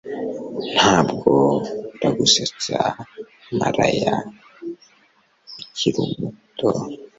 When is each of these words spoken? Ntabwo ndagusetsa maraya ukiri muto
Ntabwo 0.75 1.31
ndagusetsa 1.97 2.77
maraya 3.57 4.13
ukiri 5.61 6.03
muto 6.19 6.69